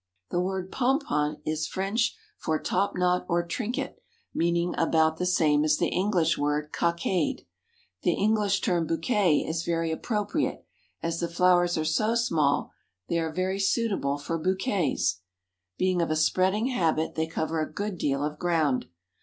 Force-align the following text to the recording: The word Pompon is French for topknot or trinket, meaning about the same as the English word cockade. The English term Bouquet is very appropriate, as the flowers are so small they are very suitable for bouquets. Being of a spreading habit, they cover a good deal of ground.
The 0.31 0.41
word 0.41 0.71
Pompon 0.71 1.43
is 1.45 1.67
French 1.67 2.17
for 2.35 2.57
topknot 2.59 3.23
or 3.29 3.45
trinket, 3.45 4.01
meaning 4.33 4.73
about 4.75 5.17
the 5.17 5.27
same 5.27 5.63
as 5.63 5.77
the 5.77 5.89
English 5.89 6.39
word 6.39 6.71
cockade. 6.73 7.45
The 8.01 8.13
English 8.15 8.61
term 8.61 8.87
Bouquet 8.87 9.41
is 9.41 9.63
very 9.63 9.91
appropriate, 9.91 10.65
as 11.03 11.19
the 11.19 11.29
flowers 11.29 11.77
are 11.77 11.85
so 11.85 12.15
small 12.15 12.71
they 13.09 13.19
are 13.19 13.31
very 13.31 13.59
suitable 13.59 14.17
for 14.17 14.39
bouquets. 14.39 15.21
Being 15.77 16.01
of 16.01 16.09
a 16.09 16.15
spreading 16.15 16.69
habit, 16.69 17.13
they 17.13 17.27
cover 17.27 17.61
a 17.61 17.71
good 17.71 17.99
deal 17.99 18.23
of 18.23 18.39
ground. 18.39 18.87